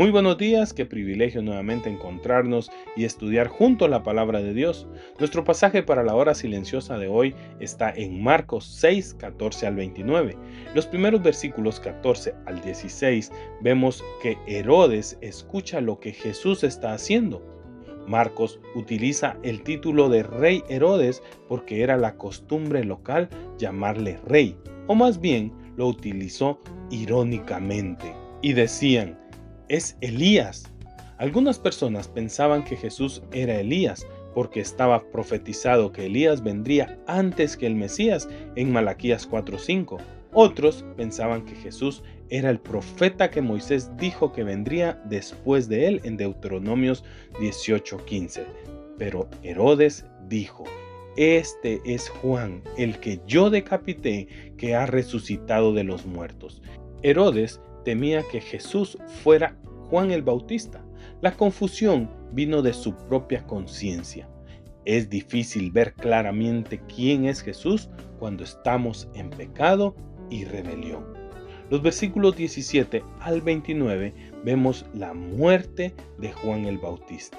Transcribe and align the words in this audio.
Muy 0.00 0.10
buenos 0.10 0.38
días, 0.38 0.72
qué 0.72 0.86
privilegio 0.86 1.42
nuevamente 1.42 1.90
encontrarnos 1.90 2.70
y 2.96 3.04
estudiar 3.04 3.48
junto 3.48 3.84
a 3.84 3.88
la 3.88 4.02
palabra 4.02 4.40
de 4.40 4.54
Dios. 4.54 4.86
Nuestro 5.18 5.44
pasaje 5.44 5.82
para 5.82 6.02
la 6.02 6.14
hora 6.14 6.34
silenciosa 6.34 6.96
de 6.96 7.06
hoy 7.06 7.34
está 7.58 7.90
en 7.90 8.22
Marcos 8.22 8.64
6, 8.64 9.16
14 9.18 9.66
al 9.66 9.74
29. 9.74 10.38
Los 10.74 10.86
primeros 10.86 11.22
versículos 11.22 11.80
14 11.80 12.34
al 12.46 12.62
16 12.62 13.30
vemos 13.60 14.02
que 14.22 14.38
Herodes 14.46 15.18
escucha 15.20 15.82
lo 15.82 16.00
que 16.00 16.12
Jesús 16.12 16.64
está 16.64 16.94
haciendo. 16.94 17.46
Marcos 18.06 18.58
utiliza 18.74 19.36
el 19.42 19.62
título 19.62 20.08
de 20.08 20.22
rey 20.22 20.64
Herodes 20.70 21.22
porque 21.46 21.82
era 21.82 21.98
la 21.98 22.16
costumbre 22.16 22.84
local 22.84 23.28
llamarle 23.58 24.18
rey, 24.26 24.56
o 24.86 24.94
más 24.94 25.20
bien 25.20 25.52
lo 25.76 25.88
utilizó 25.88 26.58
irónicamente. 26.90 28.14
Y 28.40 28.54
decían, 28.54 29.20
es 29.70 29.96
Elías. 30.00 30.64
Algunas 31.18 31.60
personas 31.60 32.08
pensaban 32.08 32.64
que 32.64 32.76
Jesús 32.76 33.22
era 33.32 33.60
Elías 33.60 34.04
porque 34.34 34.60
estaba 34.60 35.00
profetizado 35.12 35.92
que 35.92 36.06
Elías 36.06 36.42
vendría 36.42 36.98
antes 37.06 37.56
que 37.56 37.68
el 37.68 37.76
Mesías 37.76 38.28
en 38.56 38.72
Malaquías 38.72 39.28
4:5. 39.28 39.98
Otros 40.32 40.84
pensaban 40.96 41.44
que 41.44 41.54
Jesús 41.54 42.02
era 42.30 42.50
el 42.50 42.58
profeta 42.58 43.30
que 43.30 43.42
Moisés 43.42 43.96
dijo 43.96 44.32
que 44.32 44.42
vendría 44.42 45.00
después 45.04 45.68
de 45.68 45.86
él 45.86 46.00
en 46.02 46.16
Deuteronomios 46.16 47.04
18:15. 47.38 48.44
Pero 48.98 49.28
Herodes 49.44 50.04
dijo, 50.28 50.64
este 51.16 51.80
es 51.84 52.08
Juan, 52.08 52.62
el 52.76 52.98
que 52.98 53.20
yo 53.26 53.50
decapité, 53.50 54.26
que 54.56 54.74
ha 54.74 54.86
resucitado 54.86 55.72
de 55.74 55.84
los 55.84 56.06
muertos. 56.06 56.60
Herodes 57.02 57.60
temía 57.84 58.22
que 58.30 58.40
Jesús 58.40 58.98
fuera 59.22 59.56
Juan 59.88 60.10
el 60.10 60.22
Bautista. 60.22 60.84
La 61.20 61.32
confusión 61.32 62.10
vino 62.32 62.62
de 62.62 62.72
su 62.72 62.96
propia 62.96 63.46
conciencia. 63.46 64.28
Es 64.84 65.10
difícil 65.10 65.70
ver 65.70 65.94
claramente 65.94 66.80
quién 66.94 67.26
es 67.26 67.42
Jesús 67.42 67.90
cuando 68.18 68.44
estamos 68.44 69.08
en 69.14 69.30
pecado 69.30 69.94
y 70.30 70.44
rebelión. 70.44 71.04
Los 71.70 71.82
versículos 71.82 72.36
17 72.36 73.02
al 73.20 73.42
29 73.42 74.12
vemos 74.44 74.86
la 74.94 75.12
muerte 75.14 75.94
de 76.18 76.32
Juan 76.32 76.64
el 76.64 76.78
Bautista. 76.78 77.38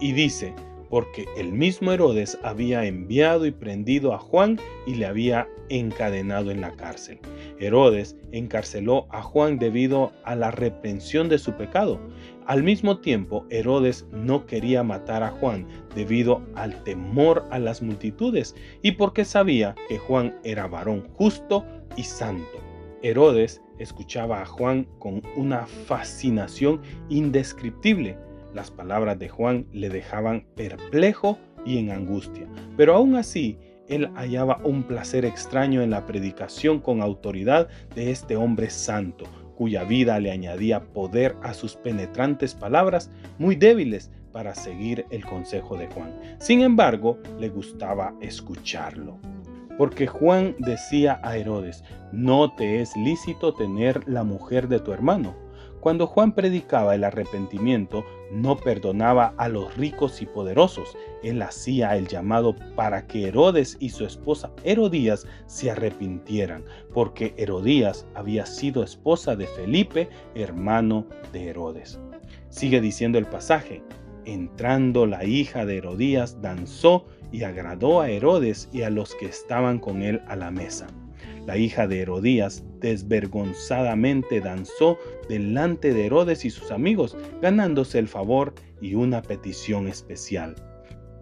Y 0.00 0.12
dice, 0.12 0.54
porque 0.92 1.24
el 1.38 1.54
mismo 1.54 1.90
Herodes 1.90 2.38
había 2.42 2.84
enviado 2.84 3.46
y 3.46 3.50
prendido 3.50 4.12
a 4.12 4.18
Juan 4.18 4.60
y 4.86 4.96
le 4.96 5.06
había 5.06 5.48
encadenado 5.70 6.50
en 6.50 6.60
la 6.60 6.72
cárcel. 6.72 7.18
Herodes 7.58 8.14
encarceló 8.30 9.06
a 9.08 9.22
Juan 9.22 9.58
debido 9.58 10.12
a 10.24 10.36
la 10.36 10.50
reprensión 10.50 11.30
de 11.30 11.38
su 11.38 11.54
pecado. 11.54 11.98
Al 12.44 12.62
mismo 12.62 12.98
tiempo, 12.98 13.46
Herodes 13.48 14.06
no 14.12 14.44
quería 14.44 14.82
matar 14.82 15.22
a 15.22 15.30
Juan 15.30 15.66
debido 15.94 16.42
al 16.56 16.84
temor 16.84 17.46
a 17.50 17.58
las 17.58 17.80
multitudes 17.80 18.54
y 18.82 18.92
porque 18.92 19.24
sabía 19.24 19.74
que 19.88 19.96
Juan 19.96 20.36
era 20.44 20.66
varón 20.66 21.08
justo 21.14 21.64
y 21.96 22.02
santo. 22.02 22.60
Herodes 23.00 23.62
escuchaba 23.78 24.42
a 24.42 24.44
Juan 24.46 24.86
con 24.98 25.22
una 25.36 25.66
fascinación 25.66 26.82
indescriptible 27.08 28.18
las 28.54 28.70
palabras 28.70 29.18
de 29.18 29.28
Juan 29.28 29.66
le 29.72 29.88
dejaban 29.88 30.46
perplejo 30.54 31.38
y 31.64 31.78
en 31.78 31.90
angustia, 31.90 32.46
pero 32.76 32.94
aún 32.94 33.14
así 33.14 33.58
él 33.88 34.10
hallaba 34.14 34.60
un 34.64 34.84
placer 34.84 35.24
extraño 35.24 35.82
en 35.82 35.90
la 35.90 36.06
predicación 36.06 36.80
con 36.80 37.02
autoridad 37.02 37.68
de 37.94 38.10
este 38.10 38.36
hombre 38.36 38.70
santo, 38.70 39.26
cuya 39.56 39.84
vida 39.84 40.18
le 40.18 40.30
añadía 40.30 40.84
poder 40.92 41.36
a 41.42 41.54
sus 41.54 41.76
penetrantes 41.76 42.54
palabras 42.54 43.10
muy 43.38 43.54
débiles 43.54 44.10
para 44.32 44.54
seguir 44.54 45.04
el 45.10 45.24
consejo 45.24 45.76
de 45.76 45.88
Juan. 45.88 46.18
Sin 46.38 46.62
embargo, 46.62 47.18
le 47.38 47.48
gustaba 47.48 48.14
escucharlo. 48.20 49.18
Porque 49.76 50.06
Juan 50.06 50.54
decía 50.58 51.20
a 51.22 51.36
Herodes, 51.36 51.84
no 52.12 52.54
te 52.54 52.80
es 52.80 52.96
lícito 52.96 53.54
tener 53.54 54.06
la 54.08 54.22
mujer 54.22 54.68
de 54.68 54.80
tu 54.80 54.92
hermano. 54.92 55.34
Cuando 55.82 56.06
Juan 56.06 56.30
predicaba 56.30 56.94
el 56.94 57.02
arrepentimiento, 57.02 58.04
no 58.30 58.56
perdonaba 58.56 59.34
a 59.36 59.48
los 59.48 59.76
ricos 59.76 60.22
y 60.22 60.26
poderosos. 60.26 60.96
Él 61.24 61.42
hacía 61.42 61.96
el 61.96 62.06
llamado 62.06 62.54
para 62.76 63.08
que 63.08 63.26
Herodes 63.26 63.78
y 63.80 63.88
su 63.88 64.06
esposa 64.06 64.52
Herodías 64.62 65.26
se 65.46 65.72
arrepintieran, 65.72 66.64
porque 66.94 67.34
Herodías 67.36 68.06
había 68.14 68.46
sido 68.46 68.84
esposa 68.84 69.34
de 69.34 69.48
Felipe, 69.48 70.08
hermano 70.36 71.04
de 71.32 71.48
Herodes. 71.48 71.98
Sigue 72.48 72.80
diciendo 72.80 73.18
el 73.18 73.26
pasaje, 73.26 73.82
entrando 74.24 75.04
la 75.04 75.24
hija 75.24 75.66
de 75.66 75.78
Herodías 75.78 76.40
danzó 76.40 77.06
y 77.32 77.42
agradó 77.42 78.00
a 78.00 78.08
Herodes 78.08 78.68
y 78.72 78.82
a 78.82 78.90
los 78.90 79.16
que 79.16 79.26
estaban 79.26 79.80
con 79.80 80.02
él 80.02 80.22
a 80.28 80.36
la 80.36 80.52
mesa. 80.52 80.86
La 81.46 81.56
hija 81.56 81.88
de 81.88 82.00
Herodías 82.00 82.62
desvergonzadamente 82.80 84.40
danzó 84.40 84.98
delante 85.28 85.92
de 85.92 86.06
Herodes 86.06 86.44
y 86.44 86.50
sus 86.50 86.70
amigos, 86.70 87.16
ganándose 87.40 87.98
el 87.98 88.06
favor 88.06 88.54
y 88.80 88.94
una 88.94 89.22
petición 89.22 89.88
especial. 89.88 90.54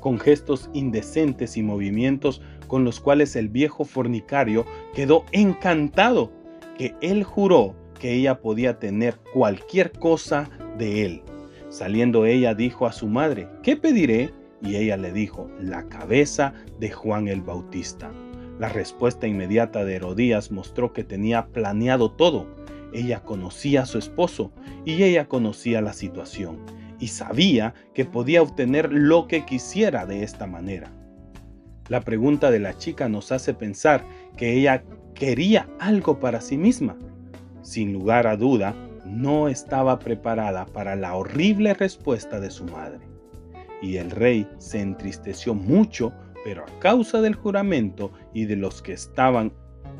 Con 0.00 0.18
gestos 0.18 0.68
indecentes 0.74 1.56
y 1.56 1.62
movimientos 1.62 2.42
con 2.66 2.84
los 2.84 3.00
cuales 3.00 3.36
el 3.36 3.48
viejo 3.48 3.84
fornicario 3.84 4.66
quedó 4.94 5.24
encantado, 5.32 6.32
que 6.76 6.94
él 7.00 7.22
juró 7.22 7.74
que 7.98 8.14
ella 8.14 8.40
podía 8.40 8.78
tener 8.78 9.16
cualquier 9.32 9.92
cosa 9.92 10.50
de 10.76 11.06
él. 11.06 11.22
Saliendo 11.68 12.26
ella 12.26 12.54
dijo 12.54 12.86
a 12.86 12.92
su 12.92 13.06
madre, 13.06 13.48
¿qué 13.62 13.76
pediré? 13.76 14.30
Y 14.60 14.76
ella 14.76 14.96
le 14.96 15.12
dijo, 15.12 15.48
la 15.60 15.88
cabeza 15.88 16.52
de 16.78 16.90
Juan 16.90 17.28
el 17.28 17.40
Bautista. 17.40 18.10
La 18.58 18.68
respuesta 18.68 19.26
inmediata 19.26 19.84
de 19.84 19.96
Herodías 19.96 20.50
mostró 20.50 20.92
que 20.92 21.04
tenía 21.04 21.46
planeado 21.46 22.10
todo. 22.12 22.46
Ella 22.92 23.20
conocía 23.20 23.82
a 23.82 23.86
su 23.86 23.98
esposo 23.98 24.52
y 24.84 25.02
ella 25.02 25.26
conocía 25.26 25.80
la 25.80 25.92
situación 25.92 26.58
y 27.02 27.08
sabía 27.08 27.74
que 27.94 28.04
podía 28.04 28.42
obtener 28.42 28.92
lo 28.92 29.26
que 29.26 29.44
quisiera 29.44 30.06
de 30.06 30.22
esta 30.22 30.46
manera. 30.46 30.92
La 31.88 32.00
pregunta 32.00 32.52
de 32.52 32.60
la 32.60 32.76
chica 32.76 33.08
nos 33.08 33.32
hace 33.32 33.54
pensar 33.54 34.06
que 34.36 34.52
ella 34.52 34.84
quería 35.14 35.68
algo 35.80 36.20
para 36.20 36.40
sí 36.40 36.56
misma. 36.56 36.96
Sin 37.62 37.92
lugar 37.92 38.28
a 38.28 38.36
duda, 38.36 38.74
no 39.04 39.48
estaba 39.48 39.98
preparada 39.98 40.64
para 40.66 40.94
la 40.94 41.16
horrible 41.16 41.74
respuesta 41.74 42.38
de 42.38 42.50
su 42.50 42.64
madre. 42.66 43.00
Y 43.82 43.96
el 43.96 44.12
rey 44.12 44.46
se 44.58 44.80
entristeció 44.80 45.54
mucho 45.54 46.12
pero 46.44 46.64
a 46.64 46.78
causa 46.80 47.20
del 47.20 47.34
juramento 47.34 48.12
y 48.32 48.46
de 48.46 48.56
los 48.56 48.82
que 48.82 48.92
estaban 48.92 49.52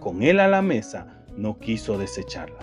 con 0.00 0.22
él 0.22 0.40
a 0.40 0.48
la 0.48 0.62
mesa, 0.62 1.24
no 1.36 1.58
quiso 1.58 1.98
desecharla. 1.98 2.58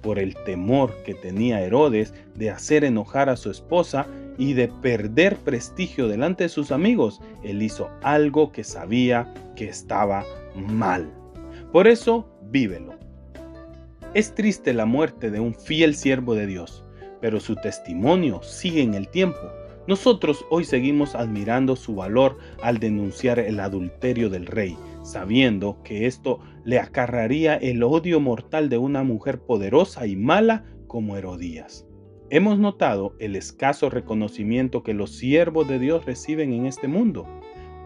Por 0.00 0.18
el 0.18 0.34
temor 0.44 0.94
que 1.04 1.14
tenía 1.14 1.60
Herodes 1.60 2.14
de 2.34 2.50
hacer 2.50 2.84
enojar 2.84 3.28
a 3.28 3.36
su 3.36 3.50
esposa 3.50 4.06
y 4.38 4.54
de 4.54 4.68
perder 4.68 5.36
prestigio 5.36 6.08
delante 6.08 6.44
de 6.44 6.48
sus 6.48 6.72
amigos, 6.72 7.20
él 7.42 7.62
hizo 7.62 7.90
algo 8.02 8.52
que 8.52 8.64
sabía 8.64 9.32
que 9.56 9.68
estaba 9.68 10.24
mal. 10.54 11.12
Por 11.72 11.86
eso, 11.86 12.26
vívelo. 12.50 12.94
Es 14.14 14.34
triste 14.34 14.72
la 14.72 14.86
muerte 14.86 15.30
de 15.30 15.40
un 15.40 15.54
fiel 15.54 15.94
siervo 15.94 16.34
de 16.34 16.46
Dios, 16.46 16.84
pero 17.20 17.38
su 17.38 17.54
testimonio 17.56 18.42
sigue 18.42 18.82
en 18.82 18.94
el 18.94 19.08
tiempo 19.08 19.38
nosotros 19.90 20.46
hoy 20.50 20.64
seguimos 20.64 21.16
admirando 21.16 21.74
su 21.74 21.96
valor 21.96 22.38
al 22.62 22.78
denunciar 22.78 23.40
el 23.40 23.58
adulterio 23.58 24.30
del 24.30 24.46
rey, 24.46 24.78
sabiendo 25.02 25.82
que 25.82 26.06
esto 26.06 26.38
le 26.64 26.78
acarraría 26.78 27.56
el 27.56 27.82
odio 27.82 28.20
mortal 28.20 28.68
de 28.68 28.78
una 28.78 29.02
mujer 29.02 29.40
poderosa 29.40 30.06
y 30.06 30.14
mala 30.14 30.64
como 30.86 31.16
Herodías. 31.16 31.88
Hemos 32.30 32.60
notado 32.60 33.16
el 33.18 33.34
escaso 33.34 33.90
reconocimiento 33.90 34.84
que 34.84 34.94
los 34.94 35.16
siervos 35.16 35.66
de 35.66 35.80
Dios 35.80 36.06
reciben 36.06 36.52
en 36.52 36.66
este 36.66 36.86
mundo. 36.86 37.26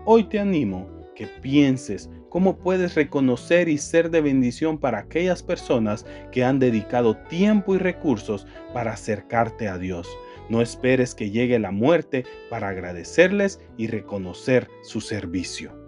Hoy 0.05 0.25
te 0.25 0.39
animo 0.39 0.87
que 1.17 1.27
pienses 1.27 2.11
cómo 2.29 2.59
puedes 2.59 2.97
reconocer 2.97 3.71
y 3.71 3.79
ser 3.79 4.11
de 4.11 4.21
bendición 4.21 4.77
para 4.77 4.99
aquellas 4.99 5.43
personas 5.43 6.05
que 6.33 6.45
han 6.45 6.59
dedicado 6.59 7.17
tiempo 7.29 7.75
y 7.75 7.79
recursos 7.79 8.47
para 8.75 8.93
acercarte 8.93 9.69
a 9.69 9.79
Dios. 9.79 10.07
No 10.49 10.61
esperes 10.61 11.15
que 11.15 11.31
llegue 11.31 11.59
la 11.59 11.71
muerte 11.71 12.25
para 12.51 12.69
agradecerles 12.69 13.61
y 13.77 13.87
reconocer 13.87 14.69
su 14.83 15.01
servicio. 15.01 15.85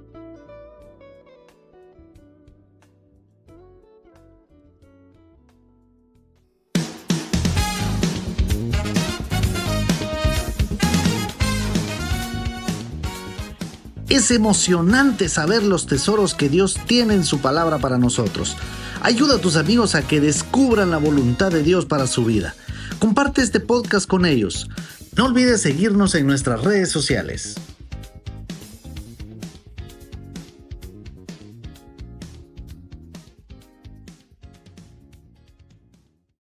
Es 14.17 14.31
emocionante 14.31 15.29
saber 15.29 15.63
los 15.63 15.87
tesoros 15.87 16.33
que 16.33 16.49
Dios 16.49 16.79
tiene 16.87 17.13
en 17.13 17.25
su 17.25 17.41
palabra 17.41 17.77
para 17.79 17.99
nosotros. 17.99 18.57
Ayuda 19.03 19.37
a 19.37 19.41
tus 19.41 19.57
amigos 19.57 19.95
a 19.95 20.09
que 20.09 20.21
descubran 20.21 20.91
la 20.91 20.97
voluntad 20.97 21.53
de 21.53 21.63
Dios 21.63 21.85
para 21.85 22.07
su 22.07 22.25
vida. 22.25 22.55
Comparte 22.99 23.43
este 23.43 23.61
podcast 23.61 24.09
con 24.09 24.25
ellos. 24.25 24.69
No 25.17 25.27
olvides 25.27 25.63
seguirnos 25.63 26.15
en 26.15 26.27
nuestras 26.27 26.63
redes 26.63 26.91
sociales. 26.91 27.57